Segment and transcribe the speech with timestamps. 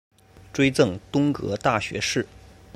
[0.51, 2.25] 追赠东阁大学士。